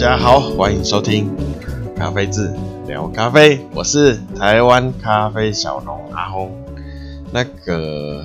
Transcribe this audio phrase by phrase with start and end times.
[0.00, 1.28] 大家好，欢迎收听
[1.96, 2.54] 咖啡志
[2.86, 6.56] 聊咖啡，我是台湾咖啡小农阿轰。
[7.32, 8.24] 那个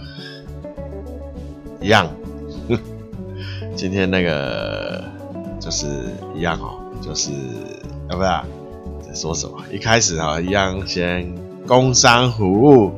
[1.81, 2.07] 一样，
[3.75, 5.03] 今天那个
[5.59, 5.87] 就是
[6.35, 7.31] 一样哦，就是
[8.07, 8.45] 要不要
[9.01, 9.57] 在说什么？
[9.71, 11.27] 一开始啊，一样先
[11.65, 12.93] 工商服务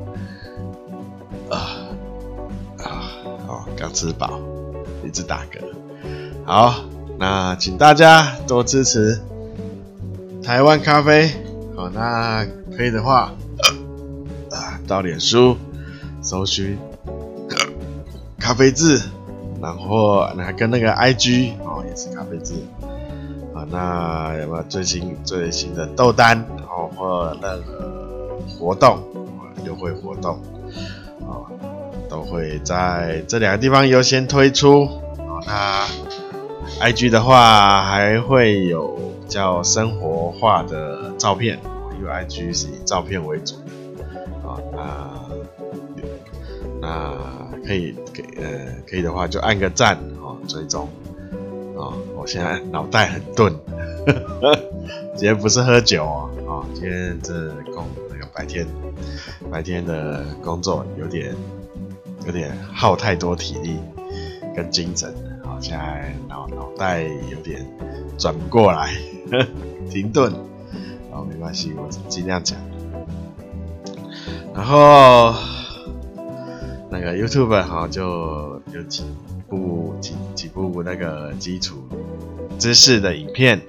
[1.49, 1.79] 啊
[2.83, 3.07] 啊，
[3.47, 4.37] 好，刚吃饱，
[5.01, 5.61] 一直打嗝，
[6.43, 6.75] 好。
[7.17, 9.21] 那请大家多支持
[10.43, 11.31] 台湾咖啡，
[11.75, 13.33] 好，那可以的话，
[14.51, 15.55] 啊，到脸书
[16.21, 16.77] 搜寻
[18.37, 19.01] 咖啡志，
[19.61, 22.53] 然后那跟那个 IG 哦，也是咖啡志，
[23.55, 28.99] 啊，那有没有最新最新的豆单，哦，或任何活动，
[29.65, 30.37] 优惠活动，
[31.21, 31.47] 啊，
[32.09, 35.87] 都会在这两个地方优先推出，好，那。
[36.81, 41.59] IG 的话还会有比较生活化的照片，
[41.97, 43.55] 因为 IG 是以照片为主
[44.45, 44.59] 啊。
[44.73, 45.21] 那
[46.81, 47.17] 那
[47.65, 50.87] 可以给呃可以的话就按个赞哦，追踪
[51.77, 51.95] 啊。
[52.15, 53.53] 我现在脑袋很钝，
[55.15, 58.67] 今天不是喝酒哦，啊，今天这工那个白天
[59.49, 61.33] 白天的工作有点
[62.25, 63.79] 有点耗太多体力
[64.55, 65.11] 跟精神。
[65.59, 67.65] 现在脑脑袋有点
[68.17, 68.95] 转不过来，
[69.89, 70.31] 停顿，
[71.11, 72.57] 哦，没关系，我尽量讲。
[74.53, 75.33] 然后
[76.89, 79.03] 那个 YouTube 哈，就有几
[79.49, 81.75] 部几几部那个基础
[82.57, 83.61] 知识的影片，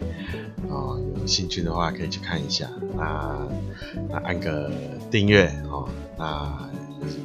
[0.69, 2.69] 哦，有兴趣的话可以去看一下。
[2.97, 3.37] 那
[4.11, 4.71] 那按个
[5.11, 6.69] 订阅哦，那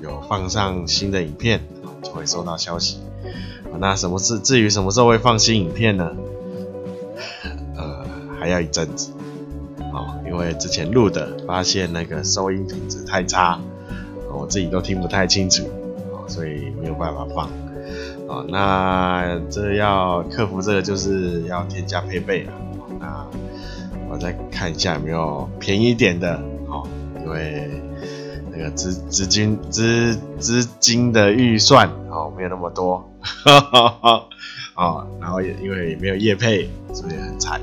[0.01, 1.61] 有放上新的影片，
[2.01, 3.00] 就会收到消息。
[3.79, 6.11] 那什么是至于什么时候会放新影片呢？
[7.75, 8.05] 呃，
[8.39, 9.11] 还要一阵子，
[9.93, 13.59] 哦，因为之前录的发现那个收音品质太差，
[14.31, 15.63] 我自己都听不太清楚，
[16.11, 17.49] 哦，所以没有办法放，
[18.27, 22.53] 哦，那这要克服这个就是要添加配备了，
[22.99, 23.25] 那
[24.09, 26.35] 我再看一下有没有便宜点的，
[26.67, 26.88] 哦，
[27.23, 27.69] 因为
[28.61, 33.09] 个资资金资资金的预算哦没有那么多。
[33.22, 34.25] 哈哈哈，
[34.75, 37.61] 哦，然后也因为没有业配，所以很惨。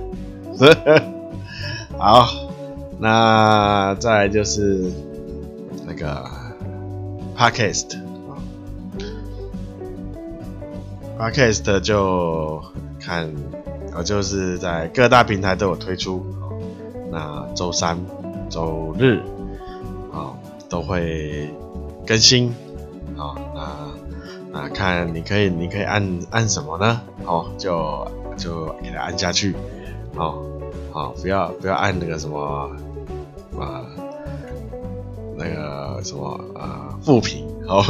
[1.99, 2.29] 好，
[2.99, 4.93] 那再来就是
[5.87, 6.25] 那个
[7.37, 7.97] Podcast
[8.29, 8.39] 啊
[11.19, 12.63] ，Podcast 就
[13.01, 13.33] 看，
[13.97, 16.25] 我就是在各大平台都有推出。
[17.11, 17.99] 那周三、
[18.51, 19.23] 周日
[20.69, 21.49] 都会
[22.07, 22.55] 更新
[23.17, 23.89] 啊，那。
[24.51, 27.03] 啊，看你可以，你可以按按什么呢？
[27.27, 29.55] 哦，就就给它按下去，
[30.17, 30.43] 哦，
[30.91, 32.71] 好，不要不要按那个什么
[33.59, 33.85] 啊，
[35.37, 37.85] 那个什么啊，负评，哦，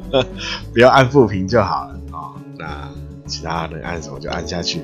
[0.72, 2.88] 不要按负评就好了，哦，那
[3.26, 4.80] 其他能按什么就按下去，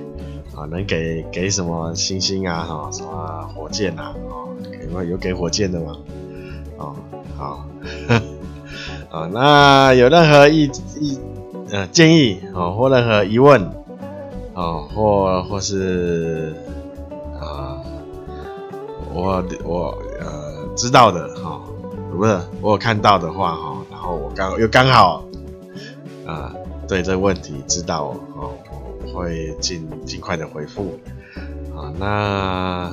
[0.54, 4.54] 啊，能给给什么星星啊，哈，什么火箭啊，哦，
[4.92, 5.96] 有有给火箭的吗？
[6.80, 6.96] 哦，
[7.36, 7.64] 好。
[9.10, 11.18] 啊， 那有任何意意
[11.70, 13.60] 呃建议哦，或任何疑问
[14.54, 16.54] 哦，或或是
[17.40, 17.82] 啊，
[19.12, 21.60] 我我呃知道的哈，
[22.16, 25.24] 不是我有看到的话哈，然后我刚又刚好
[26.26, 26.52] 啊
[26.88, 28.52] 对这个问题知道哦，
[29.04, 30.98] 我会尽尽快的回复
[31.76, 32.92] 啊，那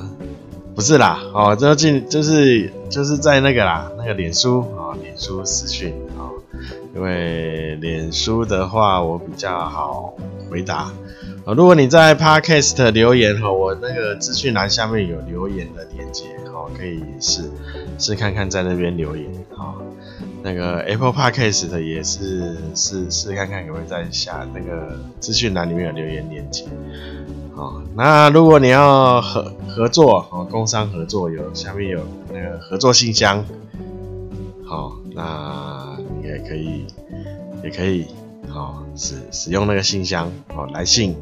[0.78, 6.30] 不是啦哦，就进就是就是在那个啦，那个脸书啊，脸书私讯啊。
[6.94, 10.14] 因为脸书的话，我比较好
[10.48, 10.92] 回答。
[11.46, 17.50] 如果你在 Podcast 留言哈，我那个资讯栏下面有留言的链接，哦，可以试
[17.98, 19.26] 试看看在那边留言。
[19.56, 19.82] 好，
[20.44, 26.66] 那个 Apple Podcast 也是试试看看有没有在下那个资讯栏里面有留言链接。
[27.58, 32.00] 哦，那如果你要合合作，哦，工商合作有下面有
[32.32, 33.44] 那个合作信箱。
[34.64, 36.28] 好，那你。
[36.28, 36.84] 也可以，
[37.64, 38.06] 也可以，
[38.48, 41.16] 好使使用那个信箱，好来信，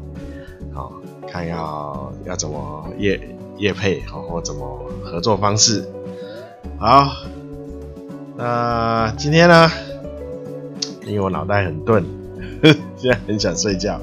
[0.73, 0.91] 好
[1.31, 3.17] 看要要怎么业
[3.57, 5.87] 业配，好或怎么合作方式，
[6.77, 7.07] 好，
[8.35, 9.71] 那今天呢，
[11.05, 12.03] 因为我脑袋很钝，
[12.97, 13.97] 现在很想睡觉，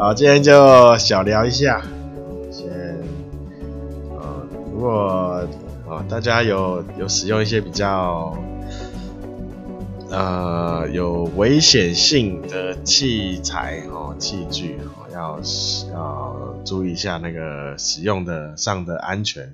[0.00, 1.82] 好，今天就小聊一下，
[2.52, 2.70] 先，
[4.10, 5.44] 呃，如果
[5.90, 8.32] 啊大家有有使用一些比较。
[10.10, 15.38] 呃，有危险性的器材哦，器具哦，要
[15.92, 19.52] 要注意一下那个使用的上的安全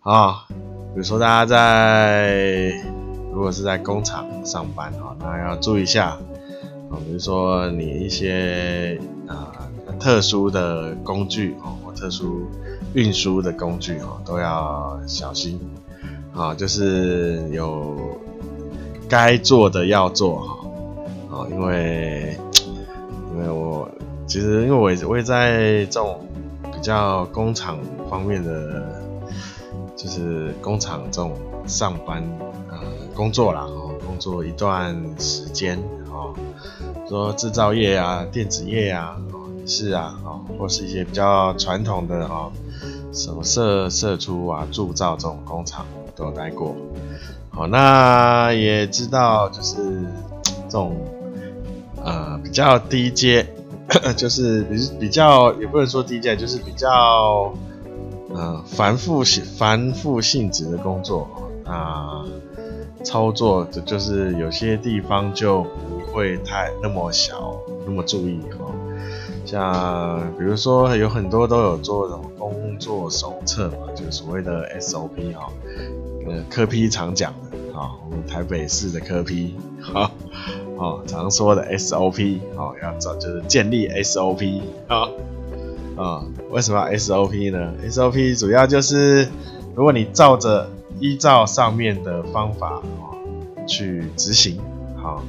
[0.00, 0.46] 啊。
[0.50, 2.70] 比如说大家在
[3.32, 6.20] 如果是在工厂上班哦，那要注意一下啊。
[7.04, 9.68] 比如说你一些啊
[9.98, 12.46] 特殊的工具哦，或特殊
[12.94, 15.60] 运输的工具哦，都要小心
[16.34, 16.54] 啊。
[16.54, 18.18] 就是有
[19.08, 20.56] 该做的要做哈。
[21.30, 22.38] 哦，因为
[23.32, 23.88] 因为我
[24.26, 26.20] 其实因为我我也在这种
[26.72, 27.78] 比较工厂
[28.08, 29.00] 方面的，
[29.96, 31.36] 就是工厂这种
[31.66, 32.22] 上班
[32.70, 32.78] 呃
[33.14, 35.78] 工作啦，哦，工作一段时间
[36.10, 36.34] 哦，
[37.08, 39.16] 说制造业啊、电子业啊，
[39.66, 42.50] 是啊，哦，或是一些比较传统的哦，
[43.12, 45.86] 什么射射出啊、铸造这种工厂
[46.16, 46.74] 都有待过，
[47.50, 49.76] 好，那也知道就是
[50.68, 50.96] 这种。
[52.06, 53.46] 呃，比较低阶，
[54.14, 57.50] 就是比比较也不能说低阶，就是比较
[58.28, 61.26] 呃繁复性繁复性质的工作
[61.64, 62.22] 啊，
[63.02, 68.72] 操作就就是有些地方就不会太那么小那么注意哦。
[69.44, 75.52] 像比如说有很多都有做这种工作手册嘛，就所谓的 SOP 哈，
[76.26, 80.10] 呃柯 P 常讲的啊，我们台北市的柯 P 哈。
[80.76, 85.10] 哦，常说的 SOP，哦，要找就是建立 SOP，啊、哦，
[85.96, 89.28] 啊、哦，为什么 SOP 呢？SOP 主要就是，
[89.76, 90.68] 如果你照着
[90.98, 93.14] 依照上面的方法哦
[93.68, 94.58] 去执行，
[94.96, 95.22] 好、哦，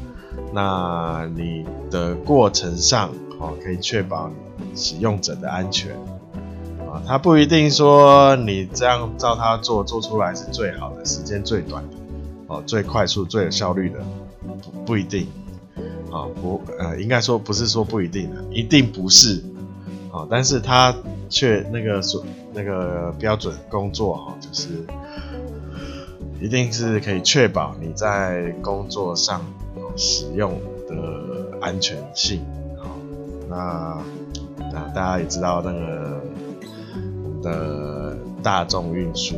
[0.54, 3.10] 那你的过程上
[3.40, 4.32] 哦可以确保
[4.76, 11.98] 使用者的安全，啊、哦，它不一定说你这样照它做做出来是最好的，时间最短的，
[12.48, 14.00] 哦，最快速最有效率的。
[14.46, 15.28] 不不一定，
[16.12, 19.44] 啊不呃，应该说不是说不一定的，一定不是，
[20.12, 20.96] 啊，但是它
[21.30, 22.24] 却那个所
[22.54, 24.86] 那个标准工作哈，就是
[26.40, 29.42] 一定是可以确保你在工作上
[29.96, 32.46] 使用的安全性，
[32.78, 32.98] 好，
[33.50, 33.98] 那
[34.72, 36.22] 那大家也知道那个
[37.24, 39.36] 我们的大众运输。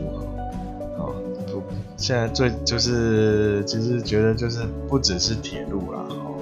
[2.00, 6.38] 现在最就是其实觉得就是不只是铁路啦，哦，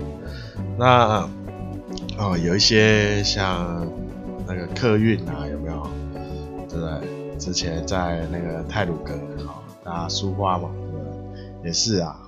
[0.78, 1.30] 那
[2.22, 3.88] 哦有一些像
[4.46, 5.88] 那个客运啊，有没有？
[6.68, 7.38] 对不对？
[7.38, 9.14] 之前在那个泰鲁阁，
[9.48, 10.98] 哦，大苏花嘛，对不
[11.34, 11.68] 对？
[11.68, 12.20] 也是啊，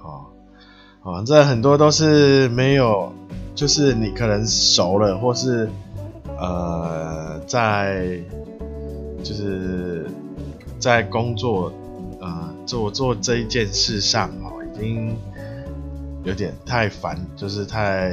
[1.13, 3.13] 反正，很多都是没有，
[3.55, 5.69] 就是你可能熟了，或是
[6.37, 8.19] 呃在
[9.23, 10.05] 就是
[10.79, 11.71] 在工作
[12.19, 12.53] 呃。
[12.67, 15.15] 做做这一件事上哦，已经
[16.25, 18.11] 有点太烦，就是太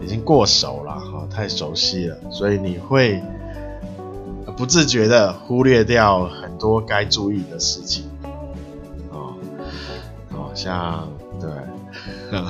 [0.00, 3.22] 已经过熟了哈，太熟悉了，所以你会
[4.56, 8.04] 不自觉的忽略掉很多该注意的事情
[9.10, 9.34] 哦
[10.30, 11.06] 好，像
[12.30, 12.40] 对，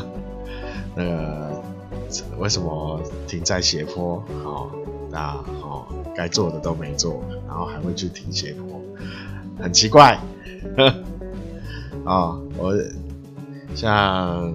[0.95, 1.63] 那个
[2.39, 4.23] 为什么停在斜坡？
[4.43, 4.71] 好，
[5.11, 8.81] 那哦该做的都没做，然后还会去停斜坡，
[9.63, 10.21] 很奇怪。
[12.05, 12.75] 啊、 哦，我
[13.75, 14.55] 像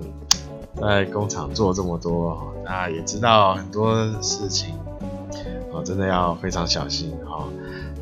[0.79, 4.75] 在工厂做这么多，大家也知道很多事情，
[5.71, 7.47] 哦，真的要非常小心哈、哦。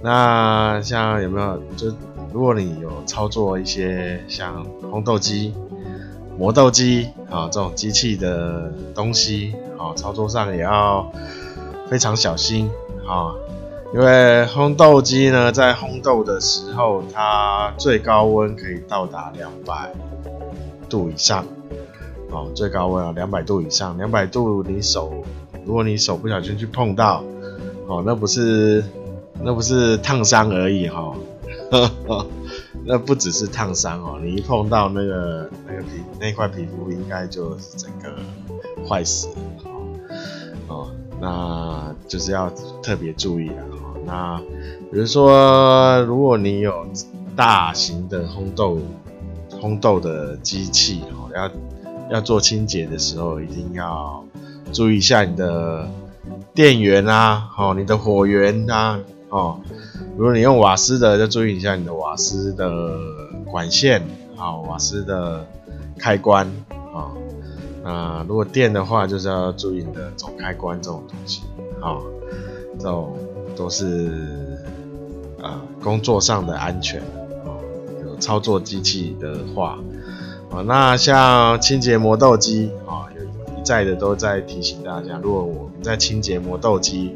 [0.01, 1.87] 那像有没有就
[2.33, 5.53] 如果你有操作一些像烘豆机、
[6.37, 11.11] 磨豆机啊、这种机器的东西，啊，操作上也要
[11.89, 12.69] 非常小心
[13.07, 13.33] 啊。
[13.93, 19.93] 因为烘豆机呢，在烘豆的时候，它最高温可以到达两百
[20.89, 21.45] 度以上，
[22.31, 25.13] 哦，最高温啊，两百度以上，两百度你手，
[25.63, 27.23] 如果你手不小心去碰到，
[27.87, 28.83] 哦，那不是，
[29.43, 31.13] 那不是烫伤而已哈、
[31.69, 32.25] 哦，
[32.85, 38.13] 那不只是烫伤哦，你一碰到那个那个皮那块皮肤，应该就是整个
[38.87, 39.35] 坏死了，
[40.67, 43.95] 哦，那就是要特别注意了哦。
[44.05, 44.37] 那
[44.91, 46.85] 比如说，如果你有
[47.35, 48.77] 大型的烘豆
[49.61, 54.23] 烘豆的机器哦，要要做清洁的时候，一定要
[54.73, 55.89] 注意一下你的
[56.53, 58.99] 电源啊，哦，你的火源啊，
[59.33, 59.59] 哦，
[60.15, 62.69] 如果你用瓦斯的，就注意一下你的瓦斯的
[63.51, 64.01] 管线，
[64.35, 65.45] 好，瓦斯的
[65.97, 66.45] 开关
[66.93, 67.11] 啊，
[67.83, 71.41] 啊，如果电的话，就是要注意你的总开关这种东西，
[71.81, 72.01] 好，
[72.77, 73.17] 这种。
[73.55, 74.57] 都是
[75.39, 76.99] 啊，工作上的安全
[77.45, 77.61] 哦。
[78.03, 79.77] 有操作机器的话，
[80.49, 87.15] 啊，那像清洁磨豆机啊，有一再的都在提醒大家，如果我们在清洁磨豆机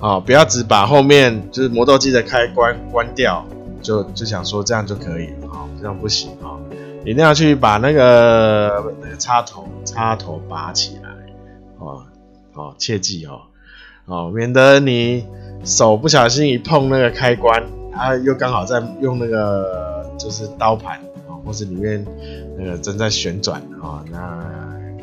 [0.00, 3.44] 哦，不要只把后面就是磨豆机的开关关掉，
[3.82, 6.60] 就就想说这样就可以了，哦，这样不行啊，哦，
[7.04, 11.10] 一定要去把那个那个插头插头拔起来，
[11.78, 12.02] 哦
[12.54, 13.40] 哦，切记哦，
[14.06, 15.26] 哦，免得你
[15.64, 20.96] 手不小心一碰那个开关，它又刚好在用那个就是刀盘
[21.28, 22.02] 啊，或是里面
[22.56, 24.48] 那个正在旋转啊，那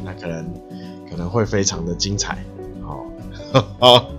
[0.03, 0.43] 那可能
[1.07, 2.43] 可能会非常的精彩，
[2.81, 4.05] 哦，哦。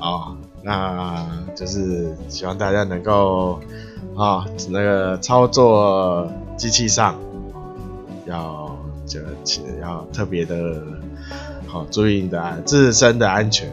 [0.00, 3.60] 哦，那就是希望大家能够
[4.16, 7.14] 啊、哦，那个操作机器上
[8.26, 9.20] 要就
[9.80, 10.82] 要特别的
[11.66, 13.72] 好、注意你的自身的安全，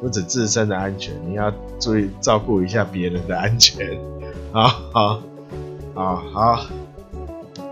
[0.00, 3.96] 不止自身的安全，你要注意照顾一下别人的安全。
[4.52, 5.20] 好好
[5.94, 6.66] 好好，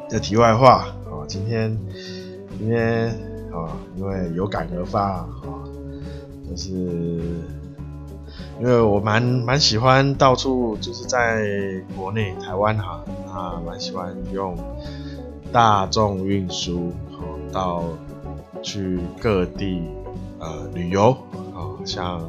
[0.09, 1.76] 这题外话啊、今天
[2.59, 3.09] 今天
[3.52, 5.26] 啊、因为有感而发啊、
[6.49, 7.21] 就是。
[8.61, 11.45] 因为我蛮蛮喜欢到处就是在
[11.97, 14.57] 国内台湾哈，啊蛮喜欢用
[15.53, 17.21] 大众运输，好
[17.53, 17.85] 到
[18.61, 19.83] 去各地
[20.41, 21.17] 呃旅游，
[21.55, 22.29] 好像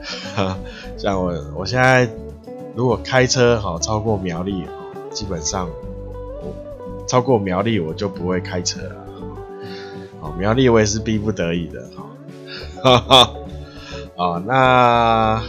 [0.96, 2.08] 像我我现在
[2.74, 4.64] 如果开车好超过苗栗，
[5.10, 5.68] 基本上
[6.42, 8.96] 我超过苗栗我就不会开车了，
[10.20, 11.86] 好苗栗我也是逼不得已的，
[12.82, 13.34] 哈哈。
[14.16, 15.42] 哦，那啊，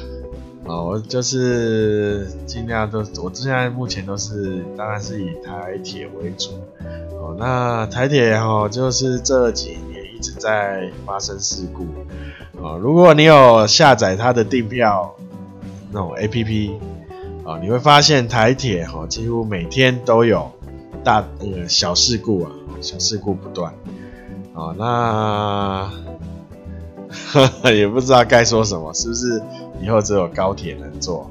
[0.65, 6.49] 我就是尽量都，我现在目前都是，当然是以台铁为主。
[7.11, 11.85] 哦，那台铁哈，就是这几年一直在发生事故。
[12.59, 15.15] 哦，如果你有下载它的订票
[15.91, 16.71] 那种 APP，
[17.45, 20.51] 啊，你会发现台铁哈，几乎每天都有
[21.03, 23.71] 大那个小事故啊，小事故不断。
[24.55, 26.14] 啊，那。
[27.73, 29.41] 也不知道该说什么，是不是
[29.81, 31.29] 以后只有高铁能坐？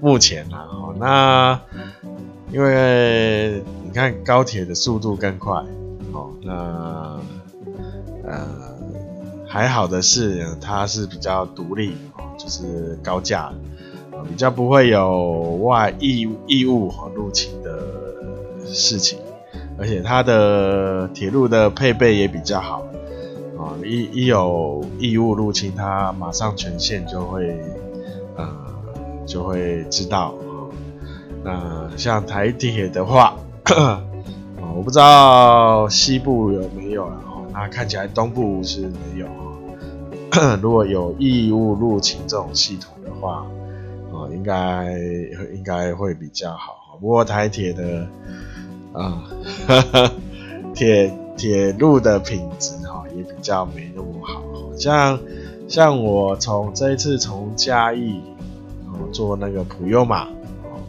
[0.00, 1.60] 目前啊，那
[2.52, 5.54] 因为你看高铁的速度更快，
[6.12, 7.20] 哦，那
[8.24, 8.46] 呃
[9.48, 11.96] 还好的是它是比较独立，
[12.38, 13.52] 就是高架，
[14.28, 17.80] 比较不会有外异异物和入侵的
[18.66, 19.18] 事情，
[19.76, 22.86] 而且它的铁路的配备也比较好。
[23.88, 27.58] 一一有异物入侵，它马上全线就会，
[28.36, 28.46] 呃，
[29.26, 30.68] 就会知道啊。
[31.42, 33.34] 那像台铁的话，
[33.74, 34.04] 啊
[34.76, 37.22] 我不知道西部有没有了。
[37.52, 39.26] 那看起来东部是没有。
[40.60, 43.46] 如果有异物入侵这种系统的话，
[44.12, 44.92] 哦，应该
[45.54, 46.98] 应该会比较好。
[47.00, 48.06] 不过台铁的，
[48.92, 49.24] 啊，
[50.74, 52.74] 铁铁路的品质。
[53.18, 54.42] 也比较没那么好，
[54.78, 55.18] 像
[55.68, 58.22] 像我从这一次从嘉义
[58.86, 60.80] 哦坐那个普悠玛哦，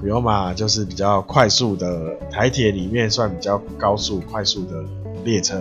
[0.00, 4.84] 普悠玛就是比较快速的台铁里面算比较高速快速的
[5.24, 5.60] 列车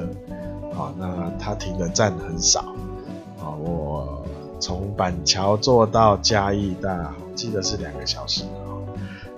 [0.76, 2.60] 啊，那它停的站很少
[3.40, 4.26] 啊，我
[4.60, 8.82] 从板桥坐到嘉义大记得是两个小时啊，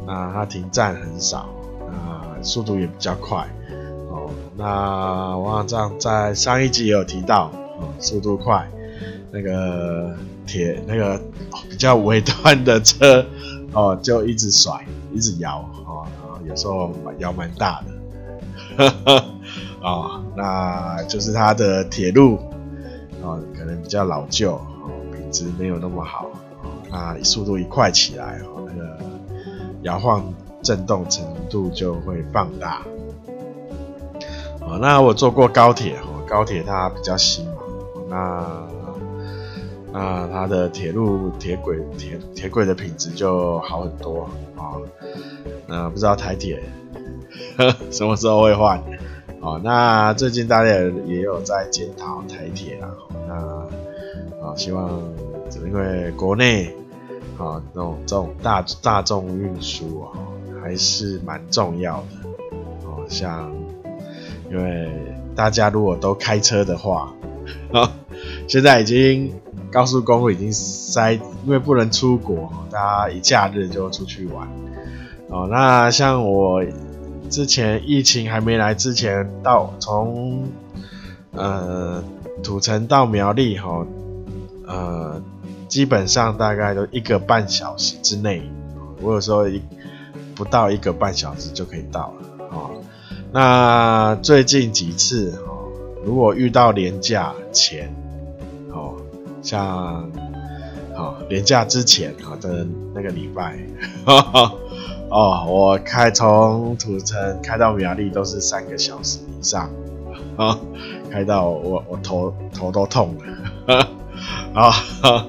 [0.08, 1.50] 那它停站很少，
[1.88, 3.48] 那速度也比较快。
[4.56, 8.70] 那我好像在上一集有提到，嗯，速度快，
[9.32, 10.14] 那个
[10.46, 11.20] 铁那个
[11.70, 13.26] 比较尾端的车，
[13.72, 17.82] 哦，就一直甩，一直摇，哦，然后有时候摇蛮大
[18.78, 19.26] 的，呵呵，
[19.82, 22.38] 哦，那就是它的铁路，
[23.22, 26.26] 哦，可能比较老旧，哦，品质没有那么好，
[26.62, 28.98] 哦，那速度一快起来，哦，那个
[29.84, 30.22] 摇晃
[30.62, 32.82] 震动程度就会放大。
[34.80, 37.54] 那我坐过高铁，哦高铁它比较新嘛，
[38.10, 38.68] 那
[39.92, 44.80] 那它的铁路铁轨铁铁轨的品质就好很多啊。
[45.68, 46.62] 那不知道台铁
[47.92, 48.82] 什么时候会换？
[49.42, 50.70] 哦，那最近大家
[51.06, 52.88] 也有在检讨台铁啦。
[53.28, 53.34] 那
[54.46, 55.02] 啊，希望
[55.66, 56.76] 因为国内
[57.38, 60.14] 啊那种这种大大众运输啊，
[60.64, 62.30] 还是蛮重要的
[62.88, 63.52] 哦，像。
[64.52, 64.92] 因为
[65.34, 67.14] 大家如果都开车的话，
[67.72, 67.90] 啊，
[68.50, 69.34] 现在已经
[69.72, 74.46] 高速公路已经塞，因为不能出国，大家一假日就出去玩。
[75.30, 76.62] 哦，那像我
[77.30, 80.44] 之前疫情还没来之前，到从
[81.32, 82.04] 呃
[82.44, 83.88] 土城到苗栗哈，
[84.68, 85.24] 呃，
[85.70, 88.44] 基本上大概都一个半小时之内，
[89.02, 89.62] 我有时候一
[90.36, 92.28] 不到一个半小时就可以到了。
[93.32, 95.72] 那最近几次哦，
[96.04, 97.94] 如果遇到连假前，
[98.72, 98.96] 哦，
[99.42, 100.12] 像
[100.96, 103.58] 哦，连假之前啊的那个礼拜，
[105.10, 109.70] 哦，我开从土城开到苗栗都是三个小时以上，
[110.36, 110.60] 啊，
[111.10, 113.16] 开到我我头头都痛
[113.66, 113.88] 了，
[114.54, 114.74] 啊，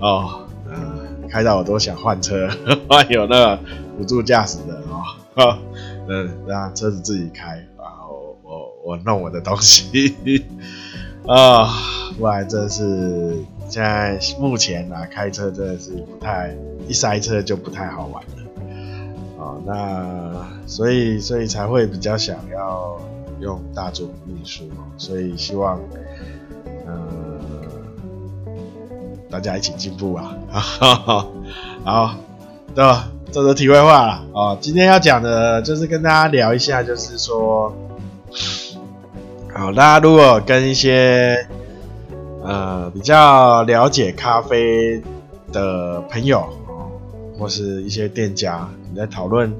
[0.00, 2.48] 哦，嗯，开到我都想换车，
[3.10, 3.58] 有那个
[3.98, 4.80] 辅助驾驶的
[5.34, 5.58] 啊，
[6.08, 10.14] 嗯，让车子自己开，然后我我弄我的东西，
[11.26, 11.68] 啊，
[12.18, 13.36] 不然真是。
[13.66, 16.54] 现在目前啊，开车真的是不太
[16.86, 19.56] 一塞车就不太好玩了啊。
[19.64, 23.00] 那所以所以才会比较想要
[23.40, 24.68] 用大众运输，
[24.98, 25.80] 所以希望
[26.86, 27.10] 呃
[29.30, 30.36] 大家一起进步啊。
[31.82, 32.14] 好，
[32.74, 33.10] 对吧？
[33.34, 34.56] 这是题外话了哦。
[34.60, 37.74] 今天要讲的就是跟大家聊一下，就是说，
[39.52, 41.44] 好，大家如果跟一些。
[42.46, 45.02] 呃，比较了解咖啡
[45.50, 46.44] 的朋友，
[47.38, 49.50] 或是一些店家，你在讨论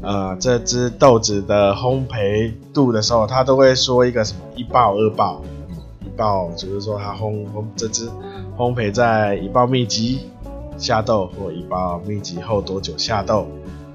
[0.00, 5.42] 呃这支豆子的烘焙度的时候，他都会说一个什么一爆二爆，
[6.00, 8.08] 一爆就是说他烘烘这支
[8.56, 10.20] 烘焙在一爆密集
[10.76, 13.48] 下豆或一爆密集后多久下豆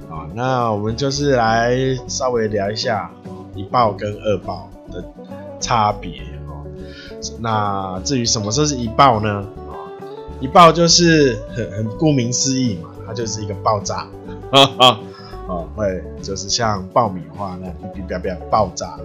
[0.10, 0.28] 啊？
[0.34, 3.12] 那我们就是来稍微聊一下
[3.56, 5.04] 一爆跟二爆的
[5.60, 6.66] 差别哦。
[7.40, 9.48] 那至于什么时候是一爆呢？
[9.70, 9.74] 啊，
[10.40, 14.08] 一爆就是很很顾名思义嘛，它就是一个爆炸，
[14.52, 15.00] 哈哈，
[15.48, 18.98] 哦，会就是像爆米花那样哔哔哔爆炸。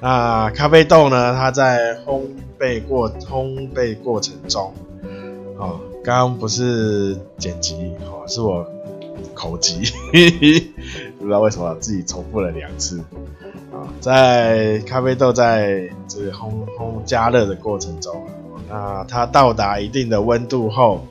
[0.00, 1.32] 那咖啡豆呢？
[1.32, 2.22] 它在烘
[2.58, 4.74] 焙过烘焙过程中，
[5.56, 7.74] 哦，刚刚不是剪辑，
[8.06, 8.66] 哦，是我
[9.34, 9.80] 口急，
[11.18, 12.98] 不知道为什么自己重复了两次
[13.72, 13.86] 啊。
[14.00, 18.20] 在咖啡豆在这个烘烘加热的过程中，
[18.68, 21.06] 那它到达一定的温度后，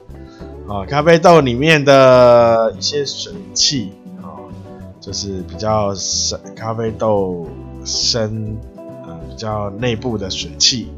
[0.68, 4.44] 啊，咖啡豆里面的一些水汽啊，
[5.00, 7.48] 就是比较深，咖啡豆
[7.86, 8.58] 深，
[9.08, 10.90] 呃，比较内部的水汽，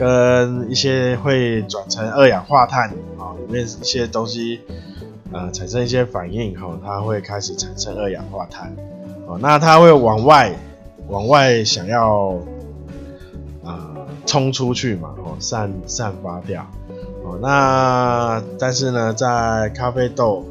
[0.00, 4.62] 跟一些会转成二氧化碳啊，里面一些东西，
[5.30, 8.74] 呃，产生一些反应以后，它会开始产生二氧化碳，
[9.26, 10.56] 哦，那它会往外。
[11.08, 12.36] 往外想要
[13.64, 13.90] 啊
[14.26, 16.64] 冲出去嘛，哦，散散发掉，
[17.24, 20.44] 哦，那但是呢，在咖啡豆，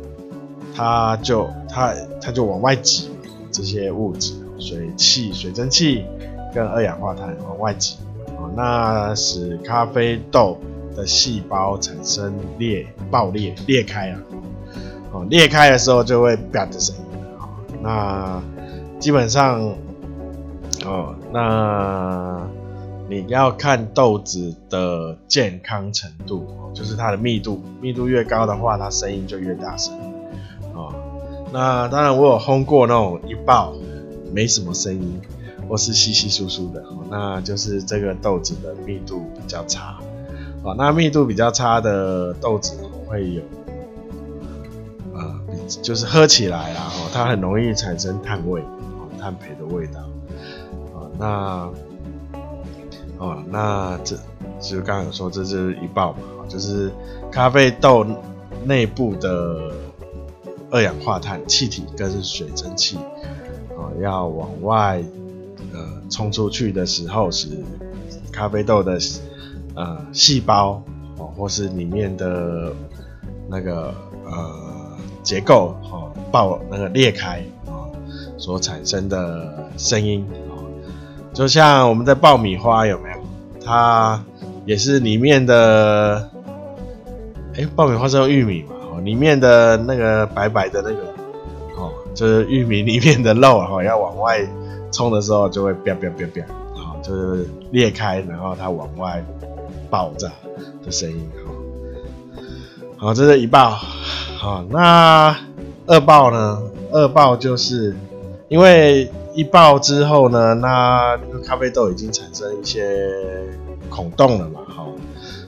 [0.75, 3.09] 它就它它就往外挤
[3.53, 6.03] 这些物质，水汽、水蒸气
[6.53, 7.95] 跟二氧化碳往外挤，
[8.59, 10.59] 那使咖啡豆
[10.93, 14.19] 的细胞产生裂、爆裂、裂开啊，
[15.13, 17.01] 哦，裂开的时候就会啪的声音，
[17.39, 17.47] 哦，
[17.81, 18.43] 那
[18.99, 19.73] 基本上。
[20.85, 22.41] 哦，那
[23.09, 29.93] 你要看豆子的健康程度，就是它的密度，密度越高的话，它声音就越大声。
[30.73, 30.93] 哦，
[31.51, 33.73] 那当然我有烘过那种一爆
[34.31, 35.19] 没什么声音，
[35.69, 39.99] 或是稀稀疏疏的，那就是这个豆子的密度比较差。
[40.63, 42.75] 哦，那密度比较差的豆子
[43.07, 43.41] 会有，
[45.13, 45.39] 呃，
[45.81, 50.01] 就是喝起来啊，它很容易产生碳味，哦，碳焙的味道。
[50.93, 51.69] 啊那，
[53.19, 54.17] 哦，那这
[54.59, 56.91] 就刚刚有说，这是一爆嘛，就是
[57.31, 58.05] 咖啡豆
[58.65, 59.71] 内部的
[60.69, 62.97] 二氧化碳气体跟水蒸气，
[63.77, 65.01] 哦，要往外
[66.09, 67.47] 冲出去的时候，是
[68.31, 68.97] 咖啡豆的
[69.75, 70.81] 呃细胞
[71.17, 72.73] 哦，或是里面的
[73.47, 73.93] 那个
[74.25, 77.87] 呃结构哦爆那个裂开啊
[78.37, 80.25] 所产生的声音。
[81.31, 83.19] 就像我们的爆米花有没有？
[83.63, 84.23] 它
[84.65, 86.27] 也是里面的，
[87.55, 88.73] 哎、爆米花是用玉米嘛？
[88.91, 91.01] 哦，里面的那个白白的那个，
[91.77, 94.39] 哦，就是玉米里面的肉，哈，要往外
[94.91, 99.23] 冲的时候就会啪啪啪啪，好，就是裂开，然后它往外
[99.89, 100.31] 爆炸
[100.85, 101.29] 的声音，
[102.97, 103.07] 好。
[103.07, 103.69] 好，这是一爆，
[104.37, 105.35] 好，那
[105.87, 106.61] 二爆呢？
[106.91, 107.95] 二爆就是
[108.47, 109.11] 因为。
[109.35, 113.15] 一爆之后呢，那咖啡豆已经产生一些
[113.87, 114.91] 孔洞了嘛，好，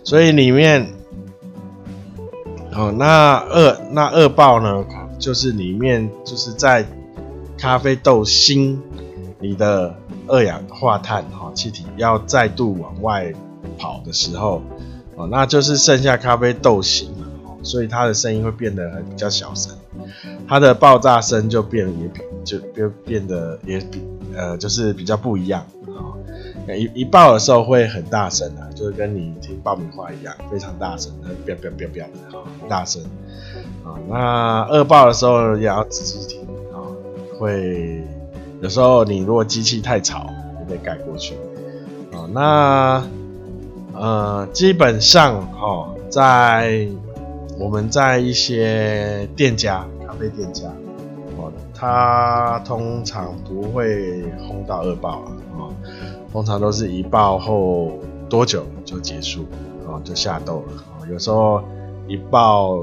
[0.03, 0.87] 所以里面，
[2.73, 4.85] 哦，那二那二爆呢，
[5.19, 6.85] 就是里面就是在
[7.57, 8.81] 咖啡豆心
[9.41, 9.95] 你的
[10.27, 13.33] 二氧化碳哈气体要再度往外
[13.77, 14.61] 跑的时候，
[15.15, 17.27] 哦，那就是剩下咖啡豆型了，
[17.63, 19.75] 所以它的声音会变得很比较小声，
[20.47, 22.21] 它的爆炸声就变得也比。
[22.43, 24.01] 就变变得也比
[24.35, 26.17] 呃，就是比较不一样啊，
[26.73, 31.13] 一一爆的时候会很大声啊，就是跟你听爆米花一样，非常大声，
[31.45, 32.99] 飙飙飙飙的，很大声
[33.85, 33.93] 啊。
[34.09, 36.41] 那二爆的时候也要仔细听
[36.73, 36.81] 啊，
[37.37, 38.03] 会
[38.61, 40.27] 有时候你如果机器太吵，
[40.59, 41.35] 你被盖过去
[42.13, 42.29] 啊。
[42.31, 43.03] 那
[43.93, 46.87] 呃，基本上哦，在
[47.59, 50.67] 我们在一些店家，咖啡店家。
[51.37, 55.23] 哦它通常不会轰到二爆
[55.57, 55.65] 啊，
[56.31, 57.93] 通常都是一爆后
[58.29, 59.47] 多久就结束
[59.87, 61.01] 啊，就下豆了啊。
[61.09, 61.63] 有时候
[62.07, 62.77] 一爆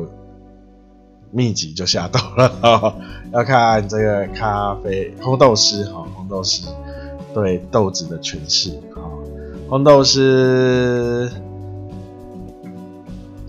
[1.30, 2.94] 密集就下豆了，
[3.32, 6.66] 要看这个咖啡烘豆师哈，烘豆师
[7.34, 9.02] 对豆子的诠释哈，
[9.68, 11.30] 烘豆师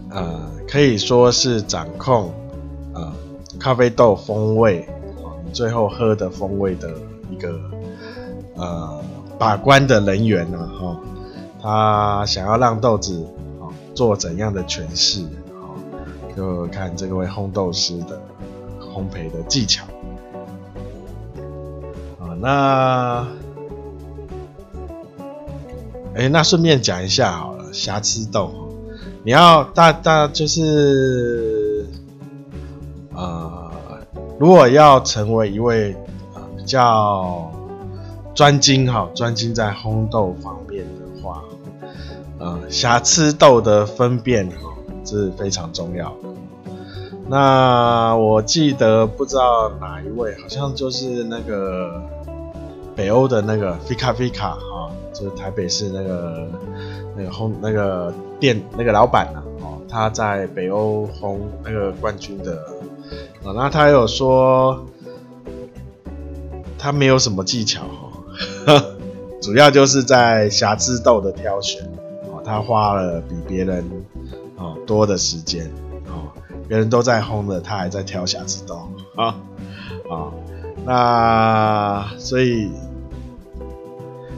[0.09, 2.31] 呃可以说是掌控
[2.93, 3.13] 呃
[3.59, 4.87] 咖啡豆风味。
[5.51, 6.93] 最后喝的风味的
[7.31, 7.59] 一个
[8.55, 9.01] 呃
[9.39, 10.95] 把关的人员呢，哈，
[11.59, 13.25] 他想要让豆子
[13.59, 13.65] 啊
[13.95, 15.23] 做怎样的诠释，
[16.39, 18.21] 就看这位烘豆师的
[18.79, 19.83] 烘焙的技巧，
[22.17, 23.27] 啊，那，
[26.15, 28.53] 哎，那顺便讲一下好了，瑕疵豆，
[29.25, 31.85] 你要大大就是，
[33.13, 33.69] 呃。
[34.39, 35.93] 如果要成为一位
[36.33, 37.51] 呃比较
[38.33, 41.43] 专精哈，专精在烘豆方面的话，
[42.37, 44.73] 呃，瑕疵豆的分辨哈
[45.03, 46.15] 是非常重要。
[47.29, 52.01] 那我记得不知道哪一位，好像就是那个
[52.95, 56.47] 北欧的那个 Fika Fika 哈，就是台北市那个
[57.15, 62.65] 那个烘那个店那个老板呐，哦，他在北欧烘那个冠军的。
[63.43, 64.85] 啊，那他有说，
[66.77, 68.83] 他没有什么技巧哈，
[69.41, 71.81] 主要就是在瑕疵豆的挑选，
[72.23, 73.89] 哦，他花了比别人
[74.57, 75.71] 哦多的时间，
[76.77, 79.35] 人都在烘的，他还在挑瑕疵豆，啊，
[80.09, 80.31] 啊，
[80.85, 82.71] 那所以，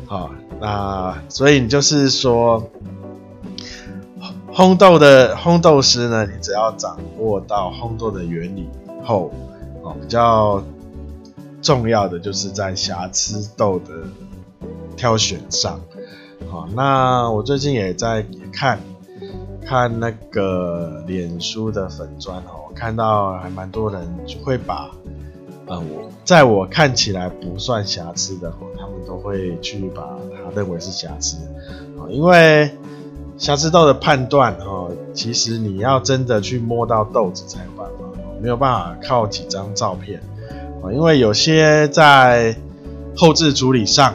[0.08, 2.67] 好，那所以你就是说。
[4.54, 8.67] 烘豆的烘豆师呢，你只要掌握到烘豆的原理
[9.02, 9.32] 后，
[9.82, 10.62] 哦，比较
[11.62, 13.94] 重要的就是在瑕疵豆的
[14.98, 15.80] 挑选上。
[16.50, 18.82] 好，那我最近也在看，
[19.65, 24.02] 看那个脸书的粉砖哦，看到还蛮多人
[24.43, 24.91] 会把，
[25.67, 31.38] 呃，我在我看起来不算瑕疵的，他们都会去把它认为是瑕疵，
[32.00, 32.69] 啊，因为。
[33.38, 38.06] 瑕疵豆的判断，哦，其实你要真的去摸到豆子才有办法，
[38.39, 40.21] 没有办法靠几张照片，
[40.93, 42.56] 因为有些在
[43.15, 44.13] 后置处理上，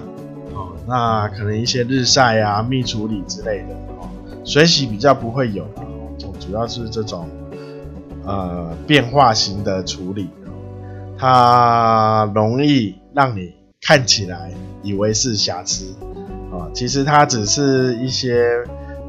[0.54, 3.74] 哦那可能一些日晒啊、密处理之类的，
[4.46, 5.66] 水洗比较不会有，
[6.40, 7.28] 主要是这种
[8.24, 10.30] 呃变化型的处理，
[11.18, 14.50] 它容易让你看起来
[14.82, 15.92] 以为是瑕疵，
[16.50, 18.64] 啊，其实它只是一些。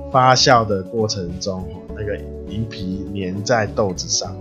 [0.09, 4.31] 发酵的过程中，那个银皮粘在豆子上，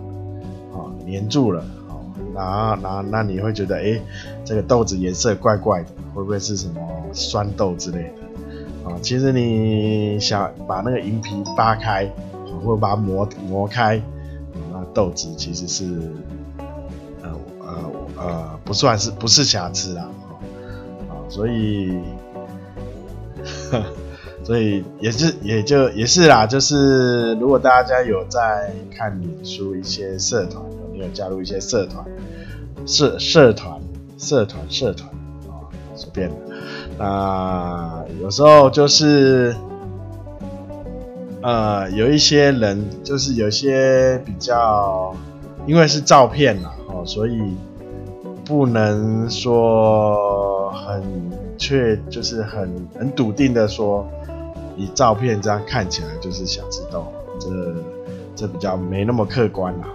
[0.73, 2.01] 啊，粘住了，好，
[2.33, 4.01] 然后，然后，那你会觉得，哎，
[4.45, 6.81] 这个豆子颜色怪怪的，会不会是什么
[7.13, 8.26] 酸豆之类的？
[8.87, 12.09] 啊，其实你想把那个银皮扒开，
[12.65, 14.01] 或者把它磨磨开，
[14.73, 15.85] 那豆子其实是，
[17.23, 20.09] 呃呃呃，不算是不是瑕疵啦，
[21.09, 22.01] 啊，所以。
[23.71, 23.83] 呵
[24.47, 32.05] 所以也是，也就也是啦，就是如果大家有在看脸书一些社团，有没有加入一些社团？
[32.87, 33.81] 社社团、
[34.17, 35.11] 社团、社团
[35.49, 36.56] 啊，随便的。
[36.99, 39.55] 那有时候就是，
[41.43, 45.15] 呃，有一些人就是有些比较，
[45.67, 47.57] 因为是照片嘛，哦，所以
[48.45, 51.03] 不能说很
[51.59, 54.07] 确，就是很很笃定的说。
[54.79, 57.49] 以照片这样看起来就是瑕疵豆，这
[58.37, 59.87] 这比较没那么客观啦。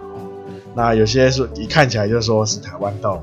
[0.73, 3.21] 那有些说一看起来就说是台湾豆，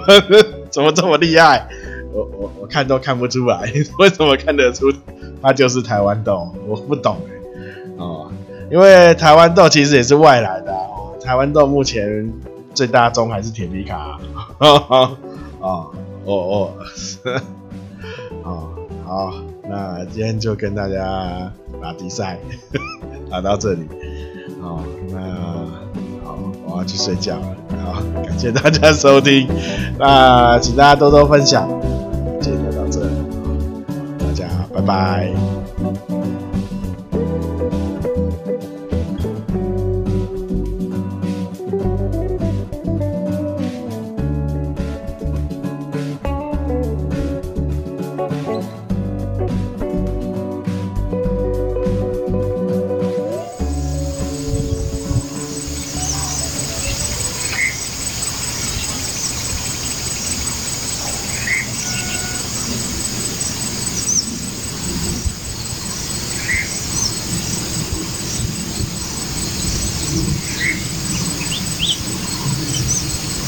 [0.72, 1.68] 怎么这么厉害？
[2.12, 4.92] 我我我看都看不出来， 为什么看得出
[5.42, 6.48] 它就是台湾豆？
[6.66, 7.32] 我不懂哎。
[7.96, 8.30] 哦，
[8.70, 11.14] 因为台湾豆其实也是外来的哦。
[11.20, 12.32] 台湾豆目前
[12.74, 14.18] 最大宗还是铁皮卡。
[14.58, 15.16] 哦哦
[15.60, 15.90] 哦
[16.24, 16.74] 哦，
[18.42, 18.70] 哦
[19.04, 19.32] 好。
[19.70, 22.38] 那今天就跟大家打比赛，
[23.30, 23.86] 打到这里，
[24.62, 25.20] 哦，那
[26.24, 29.46] 好，我要去睡觉了，好，感谢大家收听，
[29.98, 31.68] 那请大家多多分享，
[34.88, 35.57] 今